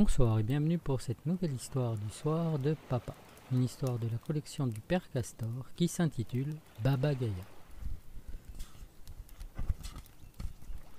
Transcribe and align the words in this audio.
Bonsoir 0.00 0.38
et 0.38 0.44
bienvenue 0.44 0.78
pour 0.78 1.00
cette 1.00 1.26
nouvelle 1.26 1.54
histoire 1.54 1.96
du 1.96 2.08
soir 2.10 2.60
de 2.60 2.76
Papa, 2.88 3.16
une 3.50 3.64
histoire 3.64 3.98
de 3.98 4.06
la 4.06 4.18
collection 4.18 4.68
du 4.68 4.78
Père 4.78 5.10
Castor 5.10 5.48
qui 5.74 5.88
s'intitule 5.88 6.54
Baba 6.84 7.16
Gaïa. 7.16 7.32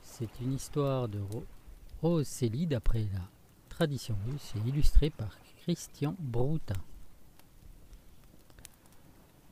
C'est 0.01 0.41
une 0.41 0.51
histoire 0.51 1.07
de 1.07 1.21
Ro- 1.31 1.45
Rose 2.01 2.27
Célie 2.27 2.67
d'après 2.67 3.07
la 3.13 3.21
tradition 3.69 4.17
russe 4.27 4.51
et 4.57 4.67
illustrée 4.67 5.11
par 5.11 5.29
Christian 5.61 6.13
Broutin. 6.19 6.75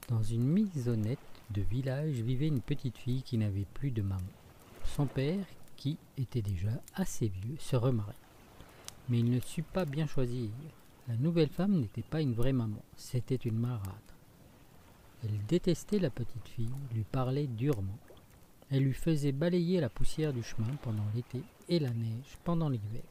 Dans 0.10 0.24
une 0.24 0.46
maisonnette 0.46 1.20
de 1.52 1.62
village 1.62 2.16
vivait 2.16 2.48
une 2.48 2.60
petite 2.60 2.98
fille 2.98 3.24
qui 3.24 3.38
n'avait 3.38 3.64
plus 3.76 3.92
de 3.92 4.02
maman. 4.02 4.20
Son 4.84 5.06
père, 5.06 5.46
qui 5.78 5.98
était 6.18 6.42
déjà 6.42 6.82
assez 6.96 7.30
vieux, 7.30 7.56
se 7.60 7.78
remaria. 7.78 8.14
Mais 9.10 9.20
il 9.20 9.30
ne 9.30 9.40
sut 9.40 9.64
pas 9.64 9.86
bien 9.86 10.08
choisir. 10.08 10.50
La 11.08 11.16
nouvelle 11.16 11.50
femme 11.50 11.80
n'était 11.80 12.02
pas 12.02 12.22
une 12.22 12.34
vraie 12.34 12.54
maman, 12.54 12.84
c'était 12.98 13.36
une 13.36 13.58
marâtre. 13.58 14.16
Elle 15.24 15.46
détestait 15.48 16.00
la 16.00 16.10
petite 16.10 16.48
fille, 16.48 16.74
lui 16.94 17.04
parlait 17.04 17.48
durement. 17.48 17.98
Elle 18.70 18.84
lui 18.84 18.94
faisait 18.94 19.32
balayer 19.32 19.80
la 19.80 19.90
poussière 19.90 20.34
du 20.34 20.44
chemin 20.44 20.76
pendant 20.82 21.06
l'été 21.16 21.42
et 21.70 21.80
la 21.80 21.92
neige 21.92 22.38
pendant 22.44 22.68
l'hiver. 22.68 23.04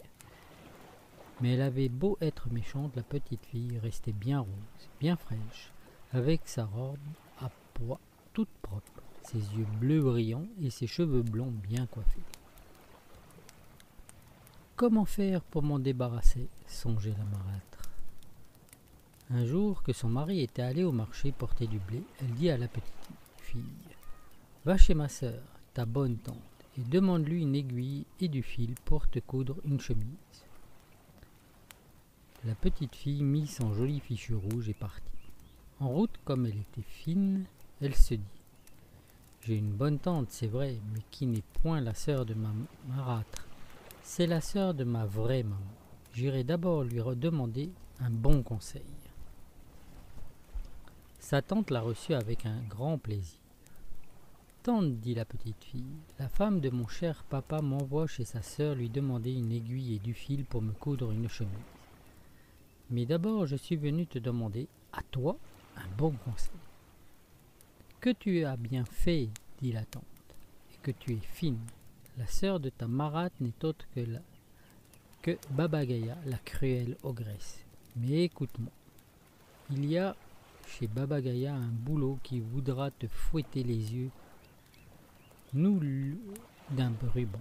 Mais 1.40 1.54
elle 1.54 1.62
avait 1.62 1.88
beau 1.88 2.18
être 2.20 2.50
méchante, 2.50 2.94
la 2.96 3.02
petite 3.02 3.44
fille 3.46 3.78
restait 3.78 4.12
bien 4.12 4.40
rose, 4.40 4.88
bien 5.00 5.16
fraîche, 5.16 5.72
avec 6.12 6.42
sa 6.44 6.66
robe 6.66 6.98
à 7.40 7.50
pois 7.74 8.00
toute 8.34 8.48
propre, 8.60 9.02
ses 9.22 9.38
yeux 9.38 9.66
bleus 9.80 10.02
brillants 10.02 10.46
et 10.62 10.70
ses 10.70 10.86
cheveux 10.86 11.22
blonds 11.22 11.52
bien 11.68 11.86
coiffés. 11.86 12.20
Comment 14.76 15.06
faire 15.06 15.40
pour 15.40 15.62
m'en 15.62 15.78
débarrasser? 15.78 16.50
Songeait 16.66 17.14
la 17.16 17.24
marâtre. 17.24 17.90
Un 19.30 19.46
jour 19.46 19.82
que 19.82 19.94
son 19.94 20.10
mari 20.10 20.42
était 20.42 20.60
allé 20.60 20.84
au 20.84 20.92
marché 20.92 21.32
porter 21.32 21.66
du 21.66 21.78
blé, 21.78 22.02
elle 22.20 22.34
dit 22.34 22.50
à 22.50 22.58
la 22.58 22.68
petite 22.68 22.92
fille 23.38 23.62
Va 24.66 24.76
chez 24.76 24.92
ma 24.92 25.08
sœur, 25.08 25.40
ta 25.72 25.86
bonne 25.86 26.18
tante, 26.18 26.36
et 26.76 26.82
demande-lui 26.82 27.40
une 27.40 27.54
aiguille 27.54 28.04
et 28.20 28.28
du 28.28 28.42
fil 28.42 28.74
pour 28.84 29.08
te 29.08 29.18
coudre 29.18 29.56
une 29.64 29.80
chemise. 29.80 30.44
La 32.44 32.54
petite 32.54 32.94
fille 32.94 33.22
mit 33.22 33.46
son 33.46 33.72
joli 33.72 33.98
fichu 34.00 34.34
rouge 34.34 34.68
et 34.68 34.74
partit. 34.74 35.02
En 35.80 35.88
route, 35.88 36.18
comme 36.26 36.44
elle 36.44 36.58
était 36.58 36.86
fine, 36.86 37.46
elle 37.80 37.94
se 37.94 38.12
dit 38.12 38.42
J'ai 39.40 39.56
une 39.56 39.72
bonne 39.72 39.98
tante, 39.98 40.30
c'est 40.30 40.48
vrai, 40.48 40.76
mais 40.92 41.00
qui 41.10 41.24
n'est 41.24 41.42
point 41.62 41.80
la 41.80 41.94
sœur 41.94 42.26
de 42.26 42.34
ma 42.34 42.52
marâtre. 42.86 43.45
C'est 44.08 44.28
la 44.28 44.40
sœur 44.40 44.72
de 44.72 44.84
ma 44.84 45.04
vraie 45.04 45.42
maman. 45.42 45.74
J'irai 46.14 46.44
d'abord 46.44 46.84
lui 46.84 47.00
redemander 47.00 47.70
un 47.98 48.08
bon 48.08 48.44
conseil. 48.44 48.86
Sa 51.18 51.42
tante 51.42 51.72
la 51.72 51.80
reçut 51.80 52.14
avec 52.14 52.46
un 52.46 52.62
grand 52.68 52.98
plaisir. 52.98 53.40
Tante, 54.62 55.00
dit 55.00 55.16
la 55.16 55.24
petite 55.24 55.62
fille, 55.64 55.98
la 56.20 56.28
femme 56.28 56.60
de 56.60 56.70
mon 56.70 56.86
cher 56.86 57.24
papa 57.24 57.60
m'envoie 57.60 58.06
chez 58.06 58.24
sa 58.24 58.42
sœur 58.42 58.76
lui 58.76 58.88
demander 58.88 59.32
une 59.32 59.50
aiguille 59.50 59.96
et 59.96 59.98
du 59.98 60.14
fil 60.14 60.44
pour 60.44 60.62
me 60.62 60.72
coudre 60.72 61.10
une 61.10 61.28
chemise. 61.28 61.52
Mais 62.90 63.06
d'abord 63.06 63.46
je 63.46 63.56
suis 63.56 63.76
venu 63.76 64.06
te 64.06 64.20
demander, 64.20 64.68
à 64.92 65.02
toi, 65.10 65.36
un 65.76 65.88
bon 65.98 66.12
conseil. 66.24 66.54
Que 68.00 68.10
tu 68.10 68.44
as 68.44 68.56
bien 68.56 68.84
fait, 68.84 69.28
dit 69.60 69.72
la 69.72 69.84
tante, 69.84 70.04
et 70.72 70.78
que 70.80 70.92
tu 70.92 71.12
es 71.12 71.20
fine. 71.20 71.58
La 72.16 72.26
sœur 72.26 72.60
de 72.60 72.70
ta 72.70 72.86
marâtre 72.86 73.36
n'est 73.40 73.64
autre 73.64 73.86
que 73.92 74.00
la 74.00 74.20
Baba 75.50 75.84
la 75.84 76.38
cruelle 76.38 76.96
ogresse. 77.02 77.64
Mais 77.96 78.24
écoute-moi, 78.24 78.70
il 79.70 79.84
y 79.84 79.98
a 79.98 80.16
chez 80.66 80.86
Baba 80.86 81.20
Gaïa 81.20 81.54
un 81.54 81.68
boulot 81.68 82.18
qui 82.22 82.40
voudra 82.40 82.90
te 82.90 83.06
fouetter 83.06 83.62
les 83.62 83.94
yeux, 83.94 84.10
nous 85.52 85.78
d'un 86.70 86.92
ruban. 87.12 87.40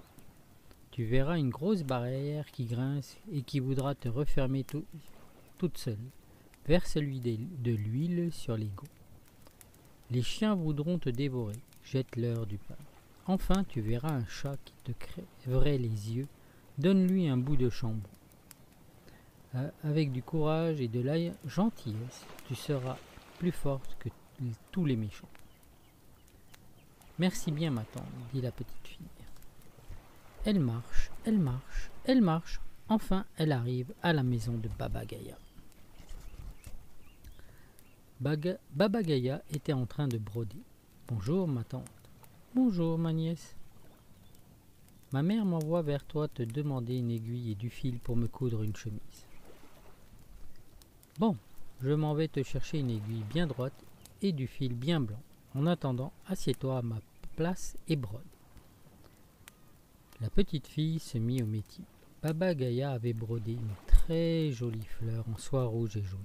Tu 0.92 1.06
verras 1.06 1.38
une 1.38 1.50
grosse 1.50 1.84
barrière 1.84 2.50
qui 2.52 2.66
grince 2.66 3.18
et 3.32 3.42
qui 3.42 3.60
voudra 3.60 3.96
te 3.96 4.08
refermer 4.08 4.64
tout- 4.64 4.86
toute 5.58 5.78
seule. 5.78 5.98
Verse-lui 6.68 7.20
des- 7.20 7.38
de 7.38 7.72
l'huile 7.72 8.32
sur 8.32 8.58
les 8.58 8.68
gonds. 8.68 8.88
Les 10.12 10.22
chiens 10.22 10.56
voudront 10.56 10.98
te 10.98 11.10
dévorer. 11.10 11.60
Jette-leur 11.84 12.46
du 12.46 12.58
pain. 12.58 12.76
Enfin, 13.28 13.64
tu 13.64 13.82
verras 13.82 14.14
un 14.14 14.26
chat 14.26 14.58
qui 14.64 14.74
te 14.84 14.92
crèverait 14.92 15.78
les 15.78 16.14
yeux. 16.14 16.28
Donne-lui 16.78 17.28
un 17.28 17.38
bout 17.38 17.58
de 17.58 17.70
chambon. 17.70 18.10
Euh, 19.56 19.70
Avec 19.84 20.12
du 20.12 20.22
courage 20.22 20.80
et 20.82 20.88
de 20.88 21.02
la 21.02 21.16
gentillesse, 21.46 22.26
tu 22.48 22.56
seras 22.56 22.98
plus 23.40 23.52
forte 23.52 23.96
que 24.00 24.10
tous 24.72 24.86
les 24.86 24.96
méchants. 24.96 25.30
Merci 27.18 27.52
bien, 27.52 27.72
ma 27.72 27.84
tante, 27.84 28.04
dit 28.34 28.42
la 28.42 28.52
petite 28.52 28.88
fille. 28.88 29.06
Elle 30.44 30.60
marche, 30.60 31.10
elle 31.24 31.40
marche, 31.40 31.90
elle 32.04 32.22
marche. 32.22 32.60
Enfin, 32.90 33.26
elle 33.38 33.52
arrive 33.52 33.94
à 34.04 34.14
la 34.14 34.22
maison 34.22 34.54
de 34.54 34.70
Baba 34.78 35.06
Gaïa. 35.06 35.38
Baba 38.20 39.02
Gaïa 39.02 39.42
était 39.52 39.74
en 39.74 39.88
train 39.88 40.08
de 40.08 40.18
broder. 40.20 40.62
Bonjour, 41.08 41.48
ma 41.48 41.64
tante. 41.64 41.90
Bonjour, 42.56 42.98
ma 42.98 43.12
nièce. 43.12 43.54
Ma 45.12 45.24
mère 45.24 45.44
m'envoie 45.44 45.82
vers 45.82 46.06
toi 46.06 46.30
te 46.30 46.42
demander 46.42 46.96
une 46.96 47.12
aiguille 47.12 47.52
et 47.52 47.56
du 47.56 47.70
fil 47.70 48.00
pour 48.00 48.16
me 48.16 48.28
coudre 48.28 48.64
une 48.64 48.78
chemise. 48.78 49.26
Bon, 51.20 51.36
je 51.82 51.92
m'en 51.92 52.14
vais 52.14 52.30
te 52.30 52.42
chercher 52.44 52.80
une 52.80 52.92
aiguille 52.92 53.26
bien 53.30 53.46
droite 53.46 53.74
et 54.22 54.32
du 54.32 54.48
fil 54.48 54.74
bien 54.74 55.02
blanc. 55.02 55.20
En 55.54 55.68
attendant, 55.68 56.14
assieds-toi 56.28 56.78
à 56.78 56.82
ma 56.82 57.00
place 57.36 57.76
et 57.90 57.98
brode. 57.98 58.22
La 60.22 60.30
petite 60.30 60.68
fille 60.68 61.00
se 61.00 61.18
mit 61.18 61.44
au 61.44 61.48
métier. 61.48 61.84
Baba 62.24 62.56
Gaïa 62.56 62.92
avait 62.92 63.12
brodé 63.12 63.52
une 63.52 63.76
très 63.86 64.54
jolie 64.54 64.88
fleur 64.98 65.26
en 65.30 65.38
soie 65.38 65.66
rouge 65.66 65.98
et 65.98 66.04
jaune. 66.04 66.22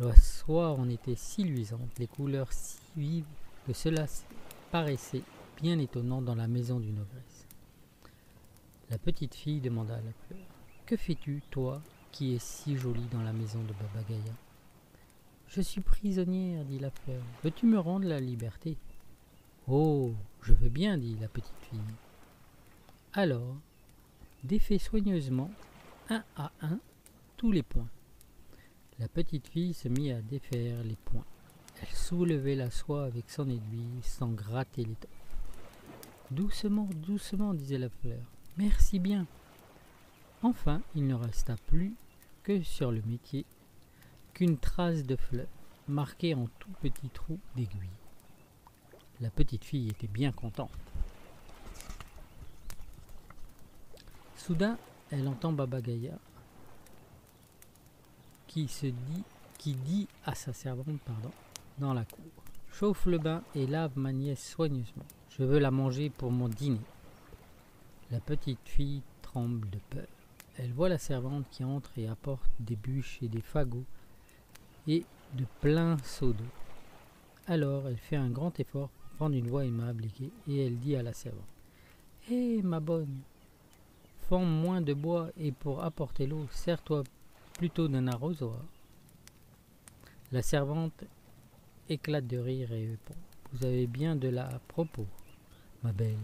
La 0.00 0.16
soie 0.16 0.72
en 0.72 0.88
était 0.88 1.14
si 1.14 1.44
luisante, 1.44 1.96
les 2.00 2.08
couleurs 2.08 2.52
si 2.52 2.80
vives, 2.96 3.24
que 3.68 3.72
cela 3.72 4.08
paraissait 4.70 5.22
bien 5.60 5.78
étonnant 5.78 6.22
dans 6.22 6.34
la 6.34 6.46
maison 6.46 6.78
d'une 6.80 7.00
ogresse. 7.00 7.46
La 8.90 8.98
petite 8.98 9.34
fille 9.34 9.60
demanda 9.60 9.94
à 9.94 10.00
la 10.00 10.12
fleur 10.26 10.46
Que 10.86 10.96
fais-tu, 10.96 11.42
toi, 11.50 11.82
qui 12.12 12.34
es 12.34 12.38
si 12.38 12.76
jolie 12.76 13.08
dans 13.12 13.22
la 13.22 13.32
maison 13.32 13.62
de 13.62 13.72
Baba 13.72 14.06
Gaïa 14.08 14.32
Je 15.48 15.60
suis 15.60 15.80
prisonnière, 15.80 16.64
dit 16.64 16.78
la 16.78 16.90
fleur. 16.90 17.22
Veux-tu 17.44 17.66
me 17.66 17.78
rendre 17.78 18.06
la 18.06 18.20
liberté 18.20 18.76
Oh, 19.66 20.14
je 20.42 20.52
veux 20.52 20.70
bien, 20.70 20.96
dit 20.96 21.16
la 21.20 21.28
petite 21.28 21.52
fille. 21.70 21.80
Alors, 23.12 23.56
défais 24.44 24.78
soigneusement, 24.78 25.50
un 26.08 26.24
à 26.36 26.52
un, 26.62 26.78
tous 27.36 27.52
les 27.52 27.62
points. 27.62 27.88
La 28.98 29.08
petite 29.08 29.48
fille 29.48 29.74
se 29.74 29.88
mit 29.88 30.12
à 30.12 30.22
défaire 30.22 30.82
les 30.82 30.96
points. 30.96 31.26
Elle 31.80 31.94
soulevait 31.94 32.54
la 32.54 32.70
soie 32.70 33.04
avec 33.04 33.30
son 33.30 33.48
aiguille 33.48 34.02
sans 34.02 34.28
gratter 34.28 34.84
les 34.84 34.94
temps. 34.94 35.08
Doucement, 36.30 36.88
doucement, 36.94 37.54
disait 37.54 37.78
la 37.78 37.88
fleur. 37.88 38.20
Merci 38.56 38.98
bien. 38.98 39.26
Enfin, 40.42 40.82
il 40.94 41.06
ne 41.06 41.14
resta 41.14 41.56
plus 41.66 41.94
que 42.42 42.62
sur 42.62 42.92
le 42.92 43.02
métier 43.02 43.44
qu'une 44.34 44.58
trace 44.58 45.04
de 45.04 45.16
fleur 45.16 45.46
marquée 45.88 46.34
en 46.34 46.48
tout 46.58 46.70
petit 46.80 47.08
trou 47.08 47.38
d'aiguille. 47.56 47.88
La 49.20 49.30
petite 49.30 49.64
fille 49.64 49.88
était 49.88 50.06
bien 50.06 50.32
contente. 50.32 50.70
Soudain, 54.36 54.78
elle 55.10 55.26
entend 55.26 55.52
Baba 55.52 55.80
Gaïa 55.80 56.18
qui 58.46 58.66
se 58.66 58.86
dit, 58.86 59.24
qui 59.58 59.74
dit 59.74 60.08
à 60.24 60.34
sa 60.34 60.52
servante, 60.52 61.00
pardon, 61.04 61.30
dans 61.78 61.94
la 61.94 62.04
cour. 62.04 62.24
Chauffe 62.72 63.06
le 63.06 63.18
bain 63.18 63.42
et 63.54 63.66
lave 63.66 63.92
ma 63.96 64.12
nièce 64.12 64.50
soigneusement. 64.50 65.06
Je 65.30 65.42
veux 65.42 65.58
la 65.58 65.70
manger 65.70 66.10
pour 66.10 66.30
mon 66.30 66.48
dîner. 66.48 66.80
La 68.10 68.20
petite 68.20 68.66
fille 68.68 69.02
tremble 69.22 69.68
de 69.70 69.78
peur. 69.90 70.06
Elle 70.58 70.72
voit 70.72 70.88
la 70.88 70.98
servante 70.98 71.46
qui 71.50 71.64
entre 71.64 71.90
et 71.96 72.08
apporte 72.08 72.50
des 72.58 72.76
bûches 72.76 73.18
et 73.22 73.28
des 73.28 73.40
fagots 73.40 73.84
et 74.86 75.04
de 75.34 75.44
pleins 75.60 75.96
seaux 76.02 76.32
d'eau. 76.32 76.44
Alors 77.46 77.86
elle 77.86 77.96
fait 77.96 78.16
un 78.16 78.30
grand 78.30 78.58
effort 78.58 78.88
pour 78.88 79.16
prendre 79.16 79.36
une 79.36 79.48
voix 79.48 79.64
aimable 79.64 80.06
et 80.48 80.66
elle 80.66 80.78
dit 80.78 80.96
à 80.96 81.02
la 81.02 81.12
servante 81.12 81.42
Hé, 82.30 82.60
ma 82.62 82.80
bonne, 82.80 83.20
fends 84.28 84.44
moins 84.44 84.80
de 84.80 84.94
bois 84.94 85.28
et 85.38 85.52
pour 85.52 85.82
apporter 85.82 86.26
l'eau, 86.26 86.46
sers-toi 86.50 87.04
plutôt 87.54 87.88
d'un 87.88 88.06
arrosoir. 88.06 88.60
La 90.30 90.42
servante 90.42 91.04
éclate 91.88 92.26
de 92.26 92.38
rire 92.38 92.72
et 92.72 92.88
répond 92.88 93.14
Vous 93.52 93.64
avez 93.64 93.86
bien 93.86 94.16
de 94.16 94.28
la 94.28 94.48
propos, 94.68 95.06
ma 95.82 95.92
belle. 95.92 96.16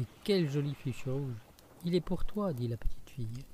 Et 0.00 0.04
quel 0.24 0.50
joli 0.50 0.74
fichu 0.74 1.10
rouge 1.10 1.36
Il 1.84 1.94
est 1.94 2.00
pour 2.00 2.24
toi, 2.24 2.52
dit 2.52 2.68
la 2.68 2.76
petite 2.76 3.10
fille. 3.10 3.44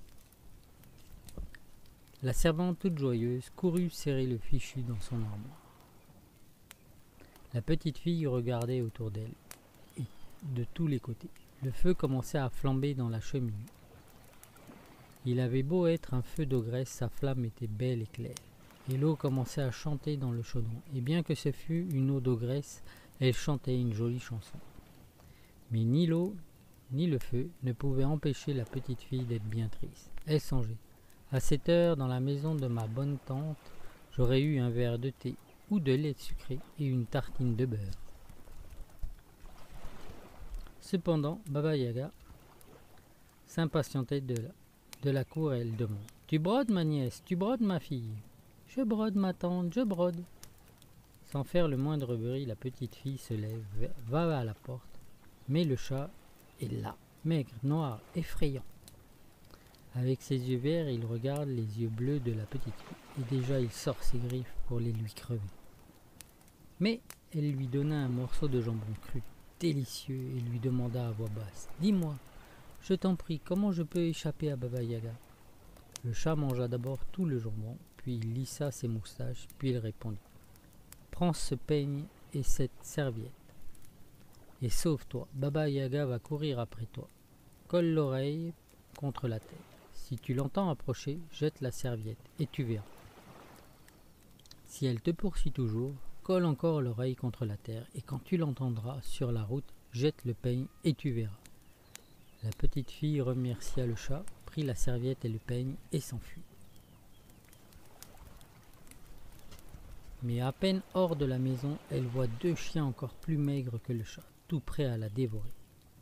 La 2.23 2.33
servante, 2.33 2.79
toute 2.79 2.99
joyeuse, 2.99 3.51
courut 3.57 3.91
serrer 3.91 4.27
le 4.27 4.39
fichu 4.39 4.83
dans 4.83 5.01
son 5.01 5.17
armoire. 5.17 5.61
La 7.55 7.63
petite 7.63 7.99
fille 7.99 8.27
regardait 8.27 8.81
autour 8.81 9.11
d'elle, 9.11 9.33
et 9.99 10.05
de 10.55 10.65
tous 10.75 10.87
les 10.87 11.01
côtés. 11.01 11.31
Le 11.63 11.73
feu 11.73 11.95
commençait 11.95 12.39
à 12.39 12.49
flamber 12.49 12.95
dans 12.95 13.09
la 13.09 13.21
cheminée. 13.21 13.67
Il 15.27 15.41
avait 15.41 15.63
beau 15.63 15.87
être 15.87 16.15
un 16.15 16.23
feu 16.23 16.47
d'ogresse, 16.47 16.89
sa 16.89 17.09
flamme 17.09 17.45
était 17.45 17.67
belle 17.67 18.03
et 18.03 18.07
claire, 18.07 18.35
et 18.91 18.97
l'eau 18.97 19.15
commençait 19.15 19.63
à 19.63 19.71
chanter 19.71 20.17
dans 20.17 20.33
le 20.33 20.43
chaudron, 20.43 20.83
et 20.95 21.01
bien 21.01 21.23
que 21.23 21.35
ce 21.35 21.53
fût 21.53 21.87
une 21.93 22.11
eau 22.11 22.21
d'ogresse, 22.21 22.83
elle 23.21 23.35
chantait 23.35 23.81
une 23.81 23.93
jolie 23.95 24.19
chanson. 24.19 24.59
Mais 25.71 25.85
ni 25.85 26.07
l'eau, 26.07 26.35
ni 26.91 27.07
le 27.07 27.19
feu 27.19 27.51
ne 27.63 27.73
pouvaient 27.73 28.05
empêcher 28.05 28.53
la 28.53 28.65
petite 28.65 29.03
fille 29.03 29.25
d'être 29.25 29.45
bien 29.45 29.69
triste. 29.69 30.11
Elle 30.27 30.41
songeait. 30.41 30.77
À 31.31 31.39
cette 31.39 31.69
heure, 31.69 31.97
dans 31.97 32.09
la 32.09 32.19
maison 32.19 32.57
de 32.57 32.67
ma 32.67 32.89
bonne 32.89 33.19
tante, 33.27 33.57
j'aurais 34.17 34.41
eu 34.41 34.59
un 34.59 34.71
verre 34.71 34.99
de 34.99 35.11
thé 35.11 35.37
ou 35.71 35.79
de 35.79 35.93
lait 35.93 36.17
sucré 36.19 36.59
et 36.81 36.87
une 36.87 37.07
tartine 37.07 37.55
de 37.55 37.67
beurre. 37.67 37.79
Cependant, 40.81 41.41
Baba 41.49 41.77
Yaga 41.77 42.11
s'impatientait 43.47 44.21
de 44.21 44.35
la, 45.05 45.25
cour 45.25 45.55
et 45.55 45.61
elle 45.61 45.77
demande 45.77 45.99
Tu 46.27 46.41
brodes, 46.41 46.71
ma 46.71 46.83
nièce 46.83 47.23
Tu 47.25 47.37
brodes, 47.37 47.61
ma 47.61 47.79
fille 47.79 48.11
Je 48.77 48.83
brode, 48.83 49.17
ma 49.17 49.33
tante, 49.33 49.75
je 49.75 49.81
brode. 49.81 50.23
Sans 51.33 51.43
faire 51.43 51.67
le 51.67 51.77
moindre 51.77 52.15
bruit, 52.15 52.47
la 52.47 52.55
petite 52.55 52.95
fille 52.95 53.19
se 53.19 53.35
lève, 53.35 53.65
va 54.07 54.39
à 54.39 54.45
la 54.45 54.55
porte, 54.55 55.01
mais 55.49 55.65
le 55.65 55.75
chat 55.75 56.09
est 56.61 56.71
là, 56.81 56.95
maigre, 57.25 57.51
noir, 57.65 58.01
effrayant. 58.15 58.63
Avec 59.97 60.23
ses 60.23 60.37
yeux 60.37 60.59
verts, 60.59 60.89
il 60.89 61.05
regarde 61.05 61.49
les 61.49 61.81
yeux 61.81 61.89
bleus 61.89 62.21
de 62.21 62.31
la 62.31 62.45
petite 62.45 62.75
fille, 62.77 63.25
et 63.25 63.35
déjà 63.35 63.59
il 63.59 63.73
sort 63.73 64.01
ses 64.05 64.19
griffes 64.19 64.55
pour 64.69 64.79
les 64.79 64.93
lui 64.93 65.13
crever. 65.15 65.41
Mais 66.79 67.01
elle 67.35 67.51
lui 67.51 67.67
donna 67.67 67.97
un 67.97 68.09
morceau 68.09 68.47
de 68.47 68.61
jambon 68.61 68.95
cru, 69.03 69.21
délicieux, 69.59 70.31
et 70.37 70.41
lui 70.49 70.61
demanda 70.61 71.09
à 71.09 71.11
voix 71.11 71.29
basse 71.31 71.69
Dis-moi, 71.81 72.15
je 72.83 72.95
t'en 72.95 73.17
prie, 73.17 73.41
comment 73.41 73.73
je 73.73 73.83
peux 73.83 73.99
échapper 73.99 74.53
à 74.53 74.57
Baba 74.57 74.81
Yaga? 74.81 75.15
Le 76.05 76.13
chat 76.13 76.37
mangea 76.37 76.69
d'abord 76.69 77.05
tout 77.13 77.27
le 77.27 77.41
jambon, 77.41 77.77
puis 78.01 78.15
il 78.17 78.33
lissa 78.33 78.71
ses 78.71 78.89
moustaches, 78.89 79.47
puis 79.59 79.71
il 79.71 79.79
répondit 79.79 80.17
Prends 81.11 81.35
ce 81.35 81.55
peigne 81.55 82.05
et 82.33 82.43
cette 82.43 82.83
serviette, 82.83 83.31
et 84.63 84.71
sauve-toi. 84.71 85.29
Baba 85.35 85.69
Yaga 85.69 86.07
va 86.07 86.19
courir 86.19 86.59
après 86.59 86.87
toi. 86.87 87.09
Colle 87.69 87.93
l'oreille 87.93 88.55
contre 88.97 89.29
la 89.29 89.39
tête. 89.39 89.59
Si 89.93 90.17
tu 90.17 90.33
l'entends 90.33 90.71
approcher, 90.71 91.19
jette 91.31 91.61
la 91.61 91.71
serviette 91.71 92.19
et 92.39 92.47
tu 92.47 92.63
verras. 92.63 92.85
Si 94.65 94.87
elle 94.87 95.03
te 95.03 95.11
poursuit 95.11 95.53
toujours, 95.53 95.93
colle 96.23 96.47
encore 96.47 96.81
l'oreille 96.81 97.17
contre 97.17 97.45
la 97.45 97.59
terre 97.59 97.87
et 97.95 98.01
quand 98.01 98.25
tu 98.25 98.39
l'entendras 98.39 99.01
sur 99.03 99.31
la 99.31 99.43
route, 99.43 99.75
jette 99.93 100.25
le 100.25 100.33
peigne 100.33 100.67
et 100.85 100.95
tu 100.95 101.11
verras. 101.11 101.37
La 102.43 102.51
petite 102.51 102.91
fille 102.91 103.21
remercia 103.21 103.85
le 103.85 103.95
chat, 103.95 104.25
prit 104.47 104.63
la 104.63 104.75
serviette 104.75 105.27
et 105.27 105.29
le 105.29 105.39
peigne 105.39 105.75
et 105.93 106.01
s'enfuit. 106.01 106.41
Mais 110.23 110.41
à 110.41 110.53
peine 110.53 110.83
hors 110.93 111.17
de 111.17 111.25
la 111.25 111.39
maison, 111.39 111.79
elle 111.91 112.07
voit 112.07 112.27
deux 112.27 112.55
chiens 112.55 112.85
encore 112.85 113.15
plus 113.15 113.39
maigres 113.39 113.81
que 113.83 113.93
le 113.93 114.05
chat, 114.05 114.25
tout 114.49 114.61
prêts 114.61 114.85
à 114.85 114.99
la 114.99 115.09
dévorer. 115.09 115.53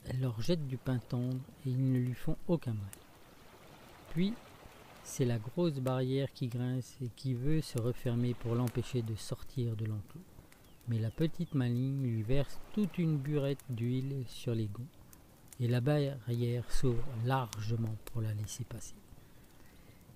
Elle 0.06 0.20
leur 0.20 0.41
jette 0.41 0.67
du 0.67 0.76
pain 0.76 0.99
tendre 0.99 1.38
et 1.67 1.70
ils 1.70 1.93
ne 1.93 1.99
lui 1.99 2.15
font 2.15 2.37
aucun 2.49 2.73
mal. 2.73 2.91
Puis, 4.11 4.35
c'est 5.05 5.25
la 5.25 5.38
grosse 5.38 5.79
barrière 5.81 6.32
qui 6.32 6.49
grince 6.49 6.97
et 7.03 7.09
qui 7.15 7.35
veut 7.35 7.61
se 7.61 7.81
refermer 7.81 8.35
pour 8.35 8.55
l'empêcher 8.55 9.03
de 9.03 9.15
sortir 9.15 9.76
de 9.76 9.85
l'enclos. 9.85 10.20
Mais 10.88 10.99
la 10.99 11.11
petite 11.11 11.55
maligne 11.55 12.03
lui 12.03 12.23
verse 12.23 12.59
toute 12.73 12.99
une 12.99 13.19
burette 13.19 13.65
d'huile 13.69 14.25
sur 14.26 14.55
les 14.55 14.67
gonds, 14.67 14.87
et 15.61 15.69
la 15.69 15.81
barrière 15.81 16.70
s'ouvre 16.70 17.05
largement 17.25 17.94
pour 18.06 18.23
la 18.23 18.32
laisser 18.35 18.65
passer. 18.65 18.94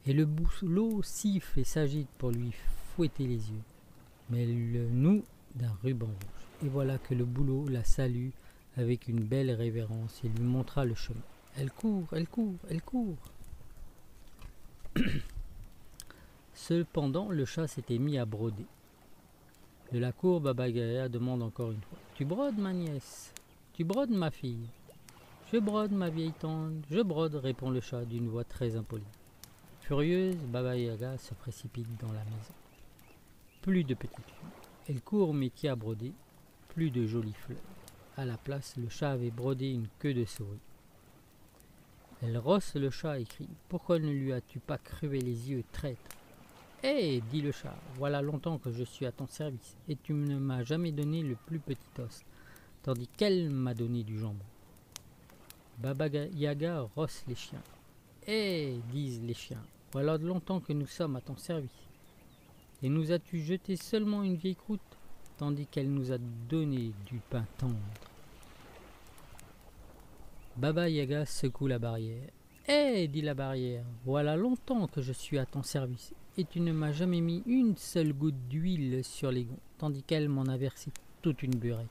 Et 0.06 0.12
le 0.12 0.24
boulot 0.24 1.02
siffle 1.02 1.60
et 1.60 1.64
s'agite 1.64 2.08
pour 2.18 2.30
lui 2.30 2.52
fouetter 2.94 3.26
les 3.26 3.50
yeux, 3.50 3.62
mais 4.32 4.46
le 4.46 4.88
noue 4.88 5.22
d'un 5.54 5.76
ruban 5.82 6.06
rouge. 6.06 6.64
Et 6.64 6.68
voilà 6.68 6.96
que 6.98 7.14
le 7.14 7.24
boulot 7.26 7.68
la 7.68 7.84
salue 7.84 8.30
avec 8.76 9.06
une 9.08 9.20
belle 9.20 9.50
révérence 9.50 10.22
et 10.24 10.28
lui 10.28 10.44
montra 10.44 10.86
le 10.86 10.94
chemin. 10.94 11.20
Elle 11.58 11.70
court, 11.70 12.08
elle 12.12 12.26
court, 12.26 12.56
elle 12.70 12.80
court. 12.80 13.18
Cependant, 16.54 17.28
le 17.28 17.44
chat 17.44 17.66
s'était 17.66 17.98
mis 17.98 18.16
à 18.16 18.24
broder. 18.24 18.64
De 19.92 19.98
la 19.98 20.12
cour, 20.12 20.40
Baba 20.40 20.70
demande 20.70 21.42
encore 21.42 21.72
une 21.72 21.82
fois 21.82 21.98
Tu 22.14 22.24
brodes, 22.24 22.56
ma 22.56 22.72
nièce 22.72 23.34
Tu 23.74 23.84
brodes, 23.84 24.10
ma 24.10 24.30
fille 24.30 24.66
Je 25.52 25.58
brode, 25.58 25.92
ma 25.92 26.08
vieille 26.08 26.32
tante, 26.32 26.72
je 26.90 27.00
brode, 27.00 27.34
répond 27.34 27.68
le 27.68 27.82
chat 27.82 28.06
d'une 28.06 28.28
voix 28.28 28.44
très 28.44 28.76
impolie. 28.76 29.04
Furieuse, 29.82 30.36
Baba 30.46 30.74
Yaga 30.78 31.18
se 31.18 31.34
précipite 31.34 32.00
dans 32.00 32.12
la 32.12 32.24
maison. 32.24 32.54
Plus 33.62 33.84
de 33.84 33.94
petites 33.94 34.26
filles. 34.26 34.60
Elle 34.88 35.00
court 35.00 35.28
au 35.28 35.32
métier 35.32 35.68
à 35.68 35.76
broder, 35.76 36.12
plus 36.68 36.90
de 36.90 37.06
jolies 37.06 37.32
fleurs. 37.32 37.58
À 38.16 38.24
la 38.24 38.36
place, 38.36 38.76
le 38.76 38.88
chat 38.88 39.12
avait 39.12 39.30
brodé 39.30 39.70
une 39.70 39.86
queue 40.00 40.14
de 40.14 40.24
souris. 40.24 40.58
Elle 42.20 42.38
rosse 42.38 42.74
le 42.74 42.90
chat 42.90 43.20
et 43.20 43.24
crie 43.24 43.48
Pourquoi 43.68 44.00
ne 44.00 44.10
lui 44.10 44.32
as-tu 44.32 44.58
pas 44.58 44.78
crevé 44.78 45.20
les 45.20 45.50
yeux, 45.50 45.62
traître? 45.70 46.00
Hé 46.82 47.22
dit 47.30 47.40
le 47.40 47.52
chat, 47.52 47.76
voilà 47.94 48.20
longtemps 48.20 48.58
que 48.58 48.72
je 48.72 48.82
suis 48.82 49.06
à 49.06 49.12
ton 49.12 49.28
service, 49.28 49.76
et 49.88 49.94
tu 49.94 50.12
ne 50.12 50.38
m'as 50.38 50.64
jamais 50.64 50.90
donné 50.90 51.22
le 51.22 51.36
plus 51.46 51.60
petit 51.60 52.00
os, 52.00 52.24
tandis 52.82 53.06
qu'elle 53.16 53.48
m'a 53.48 53.74
donné 53.74 54.02
du 54.02 54.18
jambon. 54.18 54.44
Baba 55.78 56.08
Yaga 56.08 56.80
rosse 56.96 57.22
les 57.28 57.36
chiens. 57.36 57.62
Hé 58.26 58.80
disent 58.90 59.22
les 59.22 59.34
chiens, 59.34 59.62
voilà 59.92 60.18
longtemps 60.18 60.58
que 60.58 60.72
nous 60.72 60.86
sommes 60.86 61.14
à 61.14 61.20
ton 61.20 61.36
service. 61.36 61.91
Et 62.82 62.88
nous 62.88 63.12
as-tu 63.12 63.38
jeté 63.40 63.76
seulement 63.76 64.22
une 64.22 64.36
vieille 64.36 64.56
croûte, 64.56 64.80
tandis 65.38 65.66
qu'elle 65.66 65.90
nous 65.90 66.12
a 66.12 66.18
donné 66.48 66.92
du 67.06 67.20
pain 67.30 67.46
tendre 67.58 67.76
Baba 70.56 70.88
Yaga 70.88 71.24
secoue 71.24 71.66
la 71.66 71.78
barrière. 71.78 72.28
Hé, 72.68 73.08
dit 73.08 73.22
la 73.22 73.34
barrière, 73.34 73.84
voilà 74.04 74.36
longtemps 74.36 74.86
que 74.86 75.00
je 75.00 75.12
suis 75.12 75.38
à 75.38 75.46
ton 75.46 75.62
service, 75.62 76.12
et 76.36 76.44
tu 76.44 76.60
ne 76.60 76.72
m'as 76.72 76.92
jamais 76.92 77.20
mis 77.20 77.42
une 77.46 77.76
seule 77.76 78.12
goutte 78.12 78.48
d'huile 78.48 79.02
sur 79.04 79.30
les 79.30 79.44
gonds, 79.44 79.58
tandis 79.78 80.02
qu'elle 80.02 80.28
m'en 80.28 80.44
a 80.44 80.56
versé 80.56 80.90
toute 81.22 81.42
une 81.42 81.54
burette. 81.54 81.88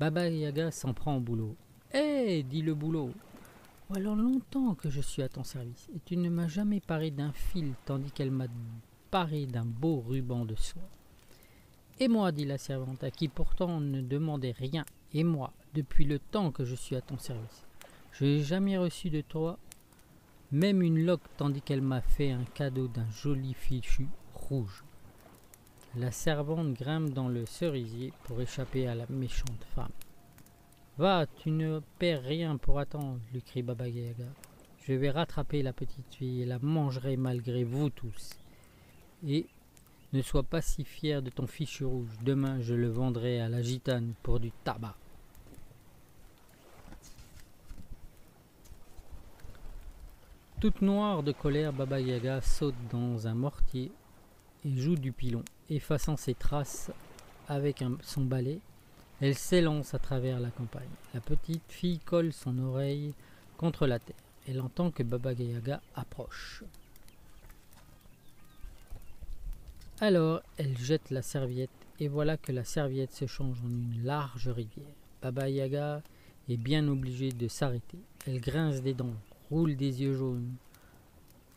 Baba 0.00 0.28
Yaga 0.28 0.70
s'en 0.70 0.94
prend 0.94 1.16
au 1.16 1.20
boulot. 1.20 1.54
Hé, 1.92 2.42
dit 2.42 2.62
le 2.62 2.74
boulot, 2.74 3.10
voilà 3.88 4.14
longtemps 4.14 4.74
que 4.74 4.88
je 4.88 5.00
suis 5.00 5.22
à 5.22 5.28
ton 5.28 5.44
service, 5.44 5.88
et 5.94 6.00
tu 6.04 6.16
ne 6.16 6.30
m'as 6.30 6.48
jamais 6.48 6.80
paré 6.80 7.10
d'un 7.10 7.32
fil, 7.32 7.74
tandis 7.84 8.10
qu'elle 8.10 8.30
m'a 8.30 8.48
d'un 9.14 9.64
beau 9.64 10.00
ruban 10.00 10.44
de 10.44 10.56
soie. 10.56 10.82
Et 12.00 12.08
moi, 12.08 12.32
dit 12.32 12.44
la 12.44 12.58
servante, 12.58 13.04
à 13.04 13.12
qui 13.12 13.28
pourtant 13.28 13.78
ne 13.78 14.00
demandait 14.00 14.50
rien, 14.50 14.84
et 15.12 15.22
moi, 15.22 15.52
depuis 15.72 16.04
le 16.04 16.18
temps 16.18 16.50
que 16.50 16.64
je 16.64 16.74
suis 16.74 16.96
à 16.96 17.00
ton 17.00 17.18
service. 17.18 17.64
Je 18.10 18.24
n'ai 18.24 18.42
jamais 18.42 18.76
reçu 18.76 19.10
de 19.10 19.20
toi 19.20 19.58
même 20.54 20.82
une 20.82 21.04
loque 21.04 21.28
tandis 21.36 21.62
qu'elle 21.62 21.82
m'a 21.82 22.00
fait 22.00 22.30
un 22.30 22.44
cadeau 22.44 22.86
d'un 22.86 23.10
joli 23.10 23.54
fichu 23.54 24.06
rouge. 24.34 24.84
La 25.96 26.12
servante 26.12 26.74
grimpe 26.74 27.10
dans 27.10 27.28
le 27.28 27.44
cerisier 27.46 28.12
pour 28.24 28.40
échapper 28.40 28.86
à 28.86 28.94
la 28.94 29.06
méchante 29.08 29.64
femme. 29.74 29.90
Va, 30.98 31.26
tu 31.26 31.50
ne 31.50 31.80
perds 31.98 32.22
rien 32.22 32.56
pour 32.56 32.78
attendre, 32.78 33.18
lui 33.32 33.42
crie 33.42 33.62
Baba 33.62 33.88
Yaga. 33.88 34.26
Je 34.86 34.92
vais 34.92 35.10
rattraper 35.10 35.62
la 35.62 35.72
petite 35.72 36.14
fille 36.14 36.42
et 36.42 36.46
la 36.46 36.60
mangerai 36.60 37.16
malgré 37.16 37.64
vous 37.64 37.90
tous. 37.90 38.30
Et 39.26 39.46
ne 40.12 40.22
sois 40.22 40.42
pas 40.42 40.60
si 40.60 40.84
fier 40.84 41.22
de 41.22 41.30
ton 41.30 41.46
fichu 41.46 41.84
rouge. 41.84 42.10
Demain, 42.22 42.60
je 42.60 42.74
le 42.74 42.88
vendrai 42.88 43.40
à 43.40 43.48
la 43.48 43.62
gitane 43.62 44.12
pour 44.22 44.38
du 44.38 44.52
tabac. 44.62 44.94
Toute 50.60 50.82
noire 50.82 51.22
de 51.22 51.32
colère, 51.32 51.72
Baba 51.72 52.00
Yaga 52.00 52.40
saute 52.40 52.74
dans 52.90 53.26
un 53.26 53.34
mortier 53.34 53.90
et 54.64 54.76
joue 54.76 54.96
du 54.96 55.12
pilon, 55.12 55.44
effaçant 55.68 56.16
ses 56.16 56.34
traces 56.34 56.90
avec 57.48 57.84
son 58.02 58.22
balai. 58.22 58.60
Elle 59.20 59.34
s'élance 59.34 59.94
à 59.94 59.98
travers 59.98 60.40
la 60.40 60.50
campagne. 60.50 60.88
La 61.12 61.20
petite 61.20 61.70
fille 61.70 61.98
colle 61.98 62.32
son 62.32 62.58
oreille 62.58 63.14
contre 63.58 63.86
la 63.86 63.98
terre. 63.98 64.16
Elle 64.48 64.60
entend 64.60 64.90
que 64.90 65.02
Baba 65.02 65.32
Yaga 65.32 65.80
approche. 65.94 66.62
Alors 70.04 70.42
elle 70.58 70.76
jette 70.76 71.08
la 71.08 71.22
serviette 71.22 71.70
et 71.98 72.08
voilà 72.08 72.36
que 72.36 72.52
la 72.52 72.64
serviette 72.64 73.14
se 73.14 73.26
change 73.26 73.56
en 73.64 73.70
une 73.70 74.04
large 74.04 74.48
rivière. 74.48 74.84
Baba 75.22 75.48
Yaga 75.48 76.02
est 76.50 76.58
bien 76.58 76.86
obligée 76.88 77.32
de 77.32 77.48
s'arrêter. 77.48 77.96
Elle 78.26 78.38
grince 78.42 78.82
des 78.82 78.92
dents, 78.92 79.16
roule 79.50 79.76
des 79.76 80.02
yeux 80.02 80.12
jaunes, 80.12 80.56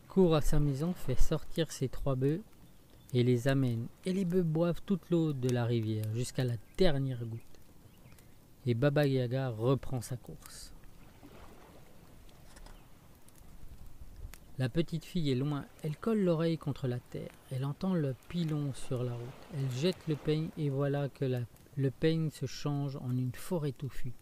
court 0.07 0.33
à 0.33 0.39
sa 0.39 0.61
maison, 0.61 0.93
fait 0.93 1.19
sortir 1.19 1.73
ses 1.73 1.89
trois 1.89 2.15
bœufs 2.15 2.39
et 3.13 3.23
les 3.23 3.49
amène. 3.49 3.87
Et 4.05 4.13
les 4.13 4.23
bœufs 4.23 4.43
boivent 4.43 4.81
toute 4.85 5.09
l'eau 5.09 5.33
de 5.33 5.49
la 5.49 5.65
rivière 5.65 6.05
jusqu'à 6.15 6.45
la 6.45 6.55
dernière 6.77 7.25
goutte. 7.25 7.41
Et 8.65 8.75
Baba 8.75 9.05
Yaga 9.05 9.49
reprend 9.49 9.99
sa 9.99 10.15
course. 10.15 10.71
La 14.59 14.69
petite 14.69 15.05
fille 15.05 15.31
est 15.31 15.35
loin, 15.35 15.65
elle 15.83 15.95
colle 15.95 16.23
l'oreille 16.23 16.57
contre 16.57 16.87
la 16.87 16.97
terre, 16.97 17.29
elle 17.51 17.63
entend 17.63 17.93
le 17.93 18.15
pilon 18.27 18.73
sur 18.73 19.03
la 19.03 19.13
route, 19.13 19.47
elle 19.53 19.79
jette 19.79 20.07
le 20.07 20.15
peigne 20.15 20.49
et 20.57 20.71
voilà 20.71 21.09
que 21.09 21.25
le 21.75 21.91
peigne 21.91 22.31
se 22.31 22.47
change 22.47 22.95
en 22.95 23.11
une 23.11 23.33
forêt 23.35 23.71
touffue. 23.71 24.13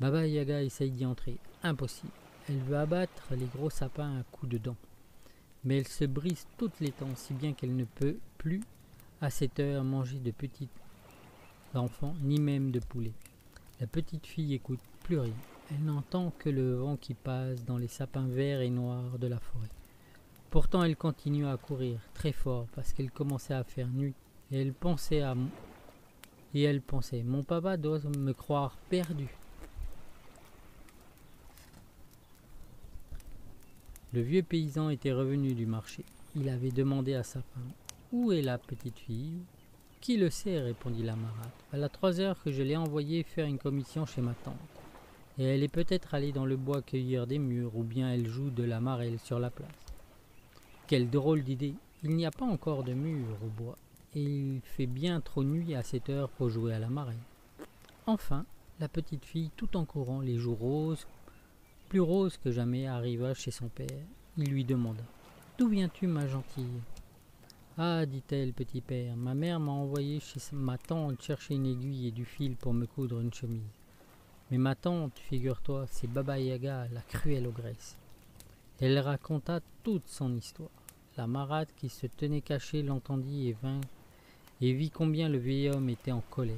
Baba 0.00 0.26
Yaga 0.26 0.64
essaye 0.64 0.90
d'y 0.90 1.06
entrer, 1.06 1.36
impossible. 1.62 2.10
Elle 2.48 2.58
veut 2.58 2.78
abattre 2.78 3.28
les 3.30 3.46
gros 3.46 3.70
sapins 3.70 4.18
à 4.18 4.24
coups 4.24 4.50
de 4.50 4.58
dents, 4.58 4.76
mais 5.62 5.78
elle 5.78 5.88
se 5.88 6.04
brise 6.04 6.48
toutes 6.56 6.80
les 6.80 6.92
dents 6.98 7.14
si 7.14 7.32
bien 7.32 7.52
qu'elle 7.52 7.76
ne 7.76 7.84
peut 7.84 8.18
plus, 8.38 8.62
à 9.20 9.30
cette 9.30 9.60
heure, 9.60 9.84
manger 9.84 10.18
de 10.18 10.32
petits 10.32 10.68
enfants, 11.74 12.16
ni 12.22 12.40
même 12.40 12.72
de 12.72 12.80
poulets. 12.80 13.14
La 13.80 13.86
petite 13.86 14.26
fille 14.26 14.54
écoute 14.54 14.80
plus 15.04 15.20
rien. 15.20 15.34
Elle 15.70 15.84
n'entend 15.84 16.32
que 16.38 16.48
le 16.48 16.76
vent 16.76 16.96
qui 16.96 17.12
passe 17.12 17.64
dans 17.64 17.76
les 17.76 17.88
sapins 17.88 18.26
verts 18.26 18.62
et 18.62 18.70
noirs 18.70 19.18
de 19.18 19.26
la 19.26 19.38
forêt. 19.38 19.68
Pourtant 20.50 20.82
elle 20.82 20.96
continue 20.96 21.46
à 21.46 21.58
courir 21.58 22.00
très 22.14 22.32
fort 22.32 22.66
parce 22.74 22.94
qu'elle 22.94 23.10
commençait 23.10 23.52
à 23.52 23.64
faire 23.64 23.88
nuit 23.88 24.14
et 24.50 24.62
elle 24.62 24.72
pensait 24.72 25.20
à 25.20 25.34
et 26.54 26.62
elle 26.62 26.80
pensait 26.80 27.22
mon 27.22 27.42
papa 27.42 27.76
doit 27.76 28.00
me 28.16 28.32
croire 28.32 28.78
perdu. 28.88 29.28
Le 34.14 34.22
vieux 34.22 34.42
paysan 34.42 34.88
était 34.88 35.12
revenu 35.12 35.52
du 35.52 35.66
marché. 35.66 36.02
Il 36.34 36.48
avait 36.48 36.70
demandé 36.70 37.12
à 37.12 37.22
sa 37.22 37.42
femme 37.42 37.72
Où 38.10 38.32
est 38.32 38.40
la 38.40 38.56
petite 38.56 38.98
fille? 38.98 39.42
Qui 40.00 40.16
le 40.16 40.30
sait 40.30 40.60
répondit 40.60 41.02
la 41.02 41.16
marade. 41.16 41.50
À 41.74 41.76
la 41.76 41.90
trois 41.90 42.20
heures 42.20 42.42
que 42.42 42.50
je 42.50 42.62
l'ai 42.62 42.76
envoyée 42.76 43.22
faire 43.22 43.46
une 43.46 43.58
commission 43.58 44.06
chez 44.06 44.22
ma 44.22 44.32
tante 44.32 44.56
et 45.38 45.44
elle 45.44 45.62
est 45.62 45.68
peut-être 45.68 46.14
allée 46.14 46.32
dans 46.32 46.46
le 46.46 46.56
bois 46.56 46.82
cueillir 46.82 47.26
des 47.26 47.38
mûres, 47.38 47.76
ou 47.76 47.84
bien 47.84 48.10
elle 48.12 48.26
joue 48.26 48.50
de 48.50 48.64
la 48.64 48.80
marelle 48.80 49.18
sur 49.20 49.38
la 49.38 49.50
place. 49.50 49.68
Quelle 50.88 51.08
drôle 51.08 51.44
d'idée 51.44 51.74
Il 52.02 52.16
n'y 52.16 52.26
a 52.26 52.30
pas 52.30 52.44
encore 52.44 52.82
de 52.82 52.92
mûres 52.92 53.38
au 53.44 53.62
bois, 53.62 53.78
et 54.14 54.22
il 54.22 54.60
fait 54.64 54.86
bien 54.86 55.20
trop 55.20 55.44
nuit 55.44 55.74
à 55.74 55.82
cette 55.82 56.10
heure 56.10 56.28
pour 56.30 56.50
jouer 56.50 56.74
à 56.74 56.78
la 56.78 56.88
marelle. 56.88 57.16
Enfin, 58.06 58.44
la 58.80 58.88
petite 58.88 59.24
fille, 59.24 59.50
tout 59.56 59.76
en 59.76 59.84
courant, 59.84 60.20
les 60.20 60.38
joues 60.38 60.54
roses, 60.54 61.06
plus 61.88 62.00
roses 62.00 62.36
que 62.36 62.50
jamais, 62.50 62.86
arriva 62.86 63.32
chez 63.34 63.50
son 63.50 63.68
père. 63.68 63.86
Il 64.36 64.50
lui 64.50 64.64
demanda 64.64 65.02
D'où 65.58 65.68
viens-tu, 65.68 66.06
ma 66.06 66.26
gentille 66.26 66.80
Ah, 67.76 68.06
dit-elle, 68.06 68.52
petit 68.52 68.80
père, 68.80 69.16
ma 69.16 69.34
mère 69.34 69.60
m'a 69.60 69.72
envoyé 69.72 70.20
chez 70.20 70.40
ma 70.52 70.78
tante 70.78 71.22
chercher 71.22 71.54
une 71.54 71.66
aiguille 71.66 72.08
et 72.08 72.12
du 72.12 72.24
fil 72.24 72.56
pour 72.56 72.74
me 72.74 72.86
coudre 72.86 73.20
une 73.20 73.32
chemise. 73.32 73.77
Mais 74.50 74.58
ma 74.58 74.74
tante, 74.74 75.18
figure-toi, 75.18 75.86
c'est 75.90 76.10
Baba 76.10 76.38
Yaga, 76.38 76.88
la 76.92 77.02
cruelle 77.02 77.46
ogresse. 77.46 77.98
Elle 78.80 78.98
raconta 78.98 79.60
toute 79.82 80.08
son 80.08 80.34
histoire. 80.34 80.70
La 81.16 81.26
marade 81.26 81.68
qui 81.76 81.88
se 81.88 82.06
tenait 82.06 82.40
cachée 82.40 82.82
l'entendit 82.82 83.48
et 83.48 83.56
vint 83.62 83.80
et 84.60 84.72
vit 84.72 84.90
combien 84.90 85.28
le 85.28 85.38
vieil 85.38 85.68
homme 85.68 85.88
était 85.88 86.12
en 86.12 86.22
colère. 86.30 86.56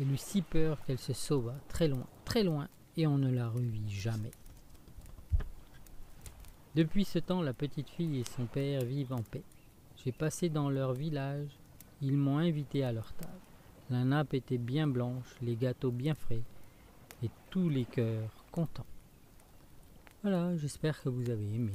Elle 0.00 0.12
eut 0.12 0.18
si 0.18 0.42
peur 0.42 0.78
qu'elle 0.84 0.98
se 0.98 1.12
sauva 1.12 1.54
très 1.68 1.88
loin, 1.88 2.06
très 2.24 2.44
loin, 2.44 2.68
et 2.96 3.06
on 3.06 3.18
ne 3.18 3.30
la 3.30 3.48
revit 3.48 3.90
jamais. 3.90 4.30
Depuis 6.74 7.04
ce 7.04 7.18
temps, 7.18 7.42
la 7.42 7.54
petite 7.54 7.90
fille 7.90 8.20
et 8.20 8.24
son 8.24 8.46
père 8.46 8.84
vivent 8.84 9.14
en 9.14 9.22
paix. 9.22 9.42
J'ai 10.04 10.12
passé 10.12 10.48
dans 10.48 10.70
leur 10.70 10.92
village, 10.92 11.48
ils 12.02 12.16
m'ont 12.16 12.38
invité 12.38 12.84
à 12.84 12.92
leur 12.92 13.12
table. 13.14 13.32
La 13.90 14.04
nappe 14.04 14.34
était 14.34 14.58
bien 14.58 14.86
blanche, 14.86 15.36
les 15.40 15.56
gâteaux 15.56 15.90
bien 15.90 16.14
frais, 16.14 16.42
et 17.22 17.30
tous 17.50 17.68
les 17.68 17.84
cœurs 17.84 18.30
contents. 18.50 18.86
Voilà, 20.22 20.56
j'espère 20.56 21.00
que 21.02 21.08
vous 21.08 21.30
avez 21.30 21.54
aimé. 21.54 21.72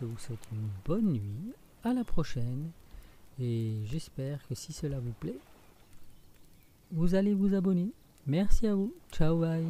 Je 0.00 0.06
vous 0.06 0.18
souhaite 0.18 0.46
une 0.52 0.68
bonne 0.84 1.12
nuit. 1.12 1.52
À 1.84 1.92
la 1.92 2.04
prochaine. 2.04 2.70
Et 3.38 3.74
j'espère 3.86 4.46
que 4.46 4.54
si 4.54 4.72
cela 4.72 5.00
vous 5.00 5.12
plaît, 5.12 5.38
vous 6.92 7.14
allez 7.14 7.34
vous 7.34 7.54
abonner. 7.54 7.90
Merci 8.26 8.66
à 8.66 8.74
vous. 8.74 8.92
Ciao, 9.12 9.38
bye. 9.38 9.66